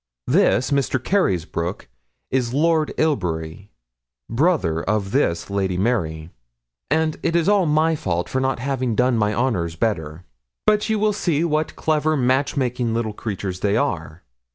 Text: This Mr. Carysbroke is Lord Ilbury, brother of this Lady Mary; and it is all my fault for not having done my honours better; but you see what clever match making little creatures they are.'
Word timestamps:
This 0.25 0.71
Mr. 0.71 0.97
Carysbroke 0.99 1.87
is 2.31 2.55
Lord 2.55 2.91
Ilbury, 2.97 3.69
brother 4.27 4.81
of 4.81 5.11
this 5.11 5.51
Lady 5.51 5.77
Mary; 5.77 6.31
and 6.89 7.17
it 7.21 7.35
is 7.35 7.47
all 7.47 7.67
my 7.67 7.95
fault 7.95 8.27
for 8.27 8.41
not 8.41 8.57
having 8.57 8.95
done 8.95 9.15
my 9.15 9.31
honours 9.31 9.75
better; 9.75 10.23
but 10.65 10.89
you 10.89 11.13
see 11.13 11.43
what 11.43 11.75
clever 11.75 12.17
match 12.17 12.57
making 12.57 12.95
little 12.95 13.13
creatures 13.13 13.59
they 13.59 13.77
are.' 13.77 14.23